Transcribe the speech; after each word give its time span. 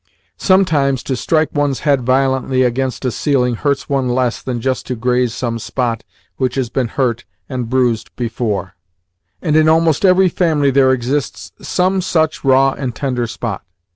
Sometimes 0.39 1.03
to 1.03 1.15
strike 1.15 1.49
one's 1.53 1.81
head 1.81 2.01
violently 2.01 2.63
against 2.63 3.05
a 3.05 3.11
ceiling 3.11 3.53
hurts 3.53 3.87
one 3.87 4.09
less 4.09 4.41
than 4.41 4.59
just 4.59 4.87
to 4.87 4.95
graze 4.95 5.31
some 5.31 5.59
spot 5.59 6.03
which 6.37 6.55
has 6.55 6.69
been 6.69 6.87
hurt 6.87 7.23
and 7.47 7.69
bruised 7.69 8.09
before: 8.15 8.73
and 9.43 9.55
in 9.55 9.69
almost 9.69 10.03
every 10.03 10.27
family 10.27 10.71
there 10.71 10.91
exists 10.91 11.51
some 11.61 12.01
such 12.01 12.43
raw 12.43 12.71
and 12.71 12.95
tender 12.95 13.27
spot. 13.27 13.61